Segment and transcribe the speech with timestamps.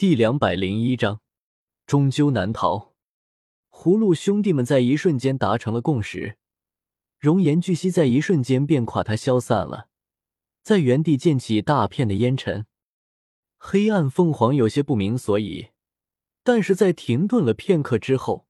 [0.00, 1.20] 第两百零一章，
[1.84, 2.94] 终究难逃。
[3.70, 6.38] 葫芦兄弟们在一瞬间达成了共识，
[7.18, 9.88] 熔岩巨蜥在一瞬间便垮塌消散了，
[10.62, 12.64] 在原地溅起大片的烟尘。
[13.58, 15.68] 黑暗凤凰有些不明所以，
[16.42, 18.46] 但是在停顿了片刻之后，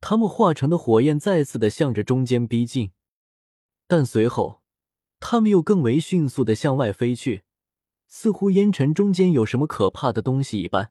[0.00, 2.90] 他们化成的火焰再次的向着中间逼近，
[3.86, 4.62] 但随后，
[5.20, 7.44] 他们又更为迅速的向外飞去。
[8.18, 10.90] 似乎烟尘中间有什么可怕的东西一般，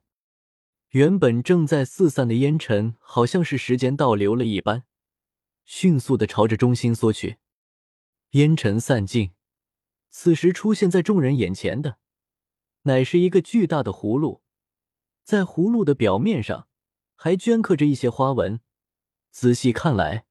[0.90, 4.84] 原本正在四散的烟尘，好像是时间倒流了一般，
[5.66, 7.38] 迅速的朝着中心缩去。
[8.34, 9.32] 烟尘散尽，
[10.12, 11.98] 此时出现在众人眼前的，
[12.84, 14.44] 乃是一个巨大的葫芦，
[15.24, 16.68] 在葫芦的表面上
[17.16, 18.60] 还镌刻着一些花纹。
[19.32, 20.28] 仔细看来，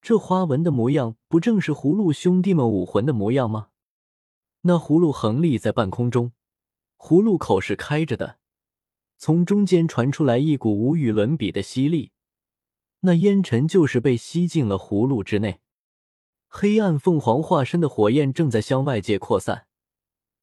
[0.00, 3.69] 这花纹的模样，不正是葫芦兄弟们武魂的模样吗？
[4.62, 6.32] 那葫芦横立在半空中，
[6.98, 8.38] 葫芦口是开着的，
[9.16, 12.12] 从中间传出来一股无与伦比的吸力，
[13.00, 15.60] 那烟尘就是被吸进了葫芦之内。
[16.46, 19.66] 黑暗凤凰化身的火焰正在向外界扩散，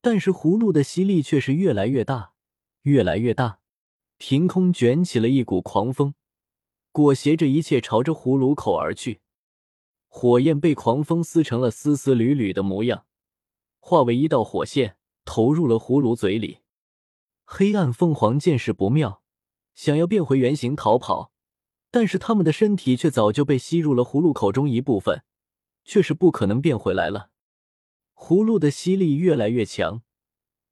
[0.01, 2.31] 但是葫芦的吸力却是越来越大，
[2.83, 3.59] 越来越大，
[4.17, 6.15] 凭空卷起了一股狂风，
[6.91, 9.21] 裹挟着一切朝着葫芦口而去。
[10.07, 13.05] 火焰被狂风撕成了丝丝缕缕的模样。
[13.87, 16.59] 化为一道火线，投入了葫芦嘴里。
[17.45, 19.23] 黑暗凤凰见势不妙，
[19.75, 21.31] 想要变回原形逃跑，
[21.89, 25.23] 但是他们的身体却早就被吸入了葫芦口中一部分，
[25.85, 27.29] 却是不可能变回来了。
[28.13, 30.01] 葫芦的吸力越来越强，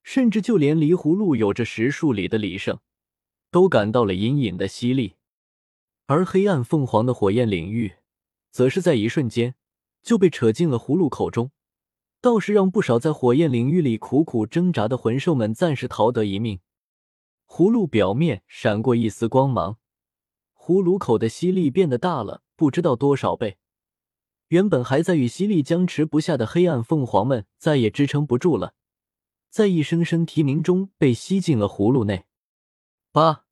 [0.03, 2.80] 甚至就连离葫芦有着十数里的李胜，
[3.49, 5.16] 都感到了隐隐的吸力。
[6.08, 7.93] 而黑暗凤凰的火焰领域，
[8.52, 9.55] 则是在一瞬间
[10.03, 11.52] 就被扯进了葫芦口中。
[12.26, 16.59] 倒是让不少在火焰领域里苦苦挣扎的魂兽们暂时逃得一命。
[17.45, 19.78] 葫芦表面闪过一丝光芒，
[20.58, 23.59] 葫芦口的吸力变得大了不知道多少倍。
[24.48, 28.73] 原本还在与吸力僵持不下的黑暗凤凰们再也支撑不住了，
[29.52, 32.26] 在一声声啼鸣中被吸进了葫芦内。
[33.11, 33.45] 八，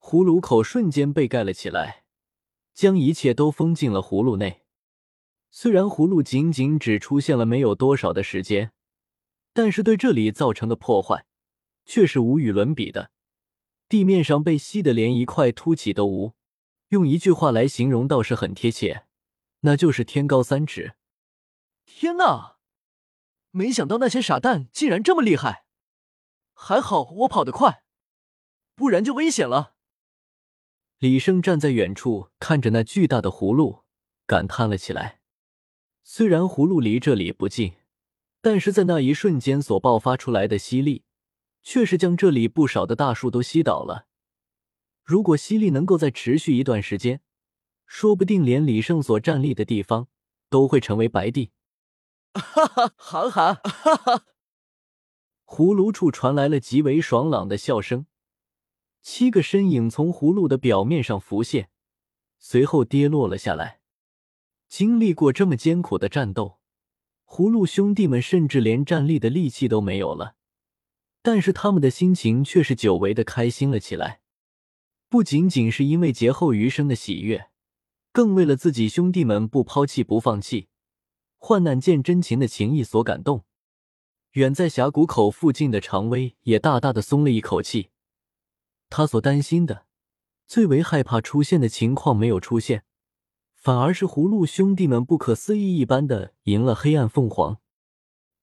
[0.00, 2.04] 葫芦口瞬间被盖了起来，
[2.72, 4.62] 将一切都封进了葫芦内。
[5.50, 8.72] 虽然葫芦仅仅只出现了没有多少的时间，
[9.52, 11.26] 但是对这里造成的破坏
[11.84, 13.10] 却是无与伦比的。
[13.88, 16.34] 地面上被吸得连一块凸起都无，
[16.88, 19.06] 用一句话来形容倒是很贴切，
[19.60, 20.94] 那就是天高三尺。
[21.86, 22.58] 天哪！
[23.50, 25.64] 没想到那些傻蛋竟然这么厉害，
[26.52, 27.82] 还好我跑得快，
[28.74, 29.74] 不然就危险了。
[30.98, 33.84] 李胜站在远处看着那巨大的葫芦，
[34.26, 35.17] 感叹了起来。
[36.10, 37.74] 虽然葫芦离这里不近，
[38.40, 41.04] 但是在那一瞬间所爆发出来的吸力，
[41.62, 44.06] 却是将这里不少的大树都吸倒了。
[45.04, 47.20] 如果吸力能够再持续一段时间，
[47.84, 50.08] 说不定连李胜所站立的地方
[50.48, 51.50] 都会成为白地。
[52.32, 54.24] 哈哈，韩寒，哈哈！
[55.44, 58.06] 葫芦处传来了极为爽朗的笑声，
[59.02, 61.68] 七个身影从葫芦的表面上浮现，
[62.38, 63.77] 随后跌落了下来。
[64.68, 66.58] 经历过这么艰苦的战斗，
[67.26, 70.36] 葫芦兄弟们甚至连站立的力气都没有了，
[71.22, 74.20] 但是他们的心情却是久违的开心了起来。
[75.08, 77.48] 不仅仅是因为劫后余生的喜悦，
[78.12, 80.68] 更为了自己兄弟们不抛弃不放弃、
[81.38, 83.46] 患难见真情的情谊所感动。
[84.32, 87.88] 远在峡谷口附近的常威也大大的松了一口气，
[88.90, 89.86] 他所担心的、
[90.46, 92.84] 最为害怕出现的情况没有出现。
[93.68, 97.60] 反而是葫芦兄弟们不可思议一般的赢了黑暗凤凰。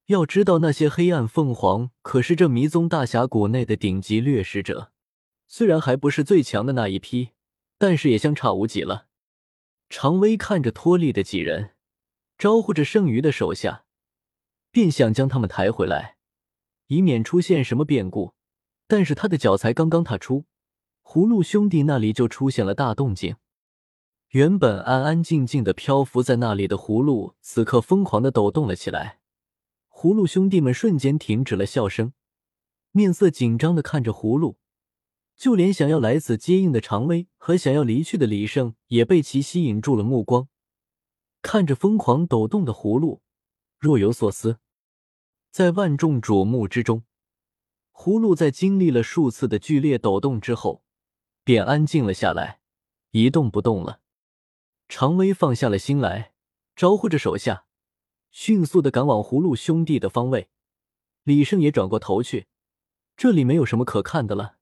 [0.06, 4.92] 要知道，那些黑暗凤凰可是这迷踪大峡谷内的顶级掠食者，
[5.48, 7.32] 虽然还不是最强的那一批，
[7.80, 9.08] 但是也相差无几了。
[9.90, 11.72] 常威看着脱力的几人，
[12.38, 13.86] 招呼着剩余的手下，
[14.70, 16.18] 便想将他们抬回来，
[16.86, 18.36] 以免出现什么变故。
[18.88, 20.46] 但是他的脚才刚刚踏出，
[21.04, 23.38] 葫芦兄弟那里就出现了大动静。
[24.30, 29.20] 原本安安静静的漂浮在那里的葫芦，此刻疯狂的抖动了起来。
[29.90, 32.12] 葫芦兄弟们瞬间停止了笑声，
[32.92, 34.58] 面色紧张的看着葫芦，
[35.38, 40.50] 就连想要来此接应的常威和想要离去的李胜，也被其吸引住了目光，
[41.42, 43.22] 看着疯狂抖动的葫芦，
[43.80, 44.60] 若有所思。
[45.50, 47.04] 在万众瞩目之中，
[47.94, 50.84] 葫芦在经历了数次的剧烈抖动之后，
[51.46, 52.60] 便安静了下来，
[53.12, 54.02] 一动不动了。
[54.88, 56.34] 常威放下了心来，
[56.76, 57.66] 招呼着手下，
[58.32, 60.50] 迅速的赶往葫芦兄弟的方位。
[61.24, 62.48] 李胜也转过头去，
[63.18, 64.58] 这里没有什么可看的了。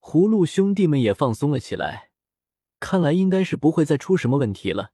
[0.00, 2.10] 葫芦兄弟们也放松了起来，
[2.78, 4.92] 看来应该是不会再出什么问题了。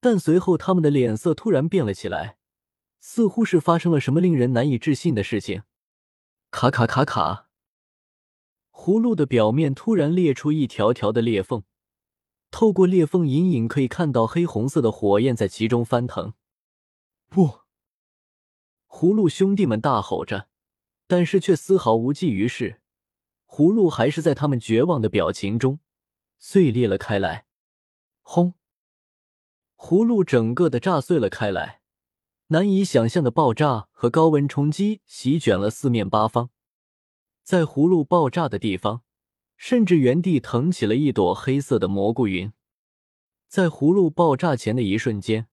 [0.00, 2.36] 但随后他们的脸色突然变了起来，
[3.00, 5.62] 似乎是发生了什么令人难以置信的事情。
[6.50, 7.48] 卡卡卡卡，
[8.70, 11.64] 葫芦的表面突然裂出一条条的裂缝，
[12.54, 16.34] 透过裂缝隐隐可以看到黑红色的火焰在其中翻腾。
[17.28, 17.62] 不！
[18.86, 20.46] 葫芦兄弟们大吼着，
[21.08, 22.80] 但是却丝毫无济于事。
[23.48, 25.80] 葫芦还是在他们绝望的表情中
[26.38, 27.46] 碎裂了开来。
[28.22, 28.54] 轰！
[29.76, 31.80] 葫芦整个的炸碎了开来，
[32.46, 36.50] 难以想象的爆炸和高温冲击席卷了四面八方，
[37.42, 39.02] 在葫芦爆炸的地方，
[39.56, 42.52] 甚至原地腾起了一朵黑色的蘑菇云。
[43.48, 45.46] 在葫芦爆炸前的一瞬间，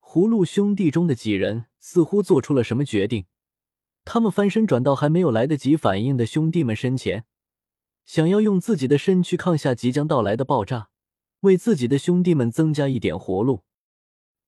[0.00, 3.26] 葫芦兄弟中的几人似乎做出了什么决定，
[4.04, 7.24] 他们翻身转到还没有来得及反应的兄弟们身前，
[8.04, 10.90] 想要用自己的身躯抗下即将到来的爆炸。
[11.40, 13.64] 为自己的兄弟们增加一点活路，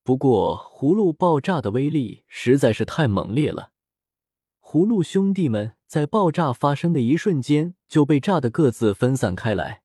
[0.01, 3.71] 不过葫芦爆炸的威力实在是太猛烈了。
[4.61, 9.81] 葫芦兄弟们在爆炸发生的一瞬间就被炸得各自分散开来，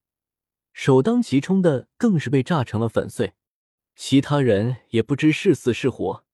[0.73, 3.35] 首当其冲的更是被炸成了粉碎，
[3.95, 6.25] 其他人也不知是死是活。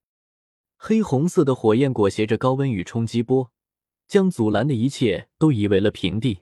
[0.79, 3.53] 黑红色的火焰裹挟着高温与冲击波，
[4.09, 6.39] 将阻拦的一切都夷为了平地。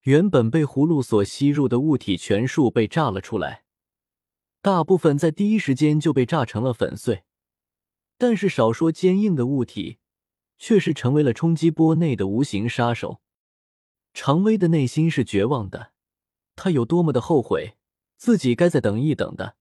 [0.00, 3.62] 原本被葫芦所吸入的物体全数被炸了出来。
[4.60, 7.22] 大部分在第一时间就被炸成了粉碎，
[8.18, 9.98] 但是少说坚硬的物体
[10.62, 13.20] 却是成为了冲击波内的无形杀手。
[14.14, 15.90] 常威的内心是绝望的，
[16.54, 17.74] 他有多么的后悔
[18.16, 19.56] 自己该再等一等的，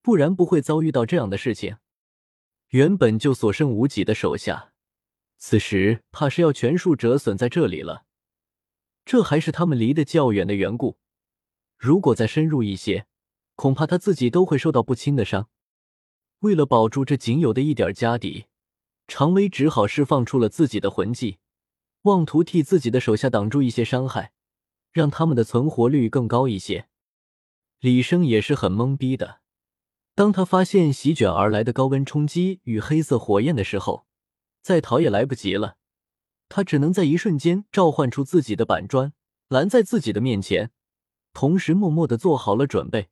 [0.00, 1.78] 不然不会遭遇到这样的事情。
[2.68, 4.72] 原本就所剩无几的手下，
[5.38, 8.04] 此时怕是要全数折损在这里了。
[9.04, 10.98] 这还是他们离得较远的缘故，
[11.76, 13.06] 如果再深入一些。
[13.56, 15.48] 恐怕他自己都会受到不轻的伤。
[16.40, 18.46] 为了保住这仅有的一点家底，
[19.06, 21.38] 常威只好释放出了自己的魂技，
[22.02, 24.32] 妄图替自己的手下挡住一些伤害，
[24.92, 26.88] 让他们的存活率更高一些。
[27.80, 29.40] 李生也是很懵逼的，
[30.14, 34.06] 当他发现席卷而来的高温冲击与黑色火焰的时候，
[34.62, 35.76] 再逃也来不及了。
[36.48, 39.12] 他只能在一瞬间召唤出自己的板砖，
[39.48, 40.70] 拦在自己的面前，
[41.32, 43.08] 同时默默的做好了准备。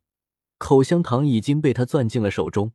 [0.59, 2.73] 口香糖已经被他攥进了手中，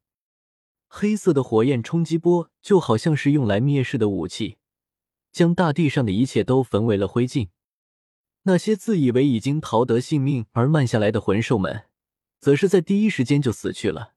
[0.88, 4.58] 黑色的火焰冲击波就好像是用来灭世的武器，
[5.32, 7.50] 将大地上的一切都焚为了灰烬。
[8.44, 11.86] 那些自以为已经逃得性命而慢下来的魂兽们，
[12.40, 14.14] 则是在第一时间就死去了；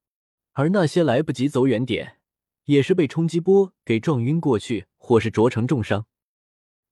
[0.52, 2.18] 而那些来不及走远点，
[2.66, 6.06] 也是被冲击波给撞晕过去，或是灼成重伤。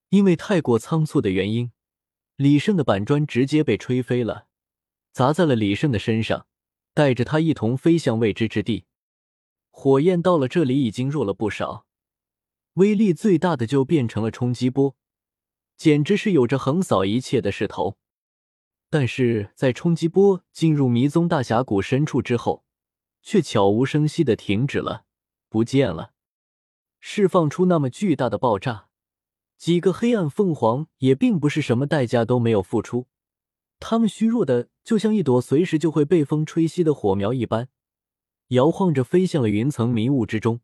[0.08, 1.70] 因为太过仓促的原因，
[2.34, 4.46] 李胜的板砖直接被吹飞了，
[5.12, 6.46] 砸在了李胜的身上。
[6.94, 8.86] 带着他一同飞向未知之地，
[9.80, 11.86] 火焰到了这里已经弱了不少，
[12.72, 14.96] 威力最大的就变成了冲击波，
[15.76, 17.96] 简直是有着横扫一切的势头。
[18.90, 22.64] 但是在冲击波进入迷踪大峡谷深处之后，
[23.22, 25.04] 却悄无声息的停止了，
[25.48, 26.12] 不见了。
[26.98, 28.88] 释放出那么巨大的爆炸，
[29.56, 33.06] 几个黑暗凤凰也并不是什么代价都没有付出。
[33.78, 37.68] 他们虚弱的，就像一朵随时就会被风吹熄的火苗一般，
[38.48, 40.60] 摇晃着飞向了云层迷雾之中。